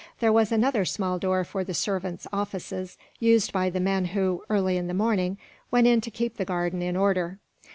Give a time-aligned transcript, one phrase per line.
[0.19, 4.75] There was another small door for the servants' offices, used by the men who, early
[4.75, 5.37] in the morning,
[5.69, 7.37] went in to keep the garden in order.